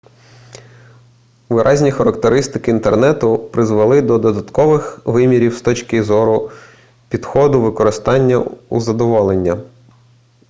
виразні 1.49 1.91
характеристики 1.91 2.71
інтернету 2.71 3.37
призвели 3.39 4.01
до 4.01 4.17
додаткових 4.17 5.01
вимірів 5.05 5.55
з 5.57 5.61
точки 5.61 6.03
зору 6.03 6.51
підходу 7.09 7.61
використання 7.61 8.45
і 8.71 8.79
задоволення 8.79 9.57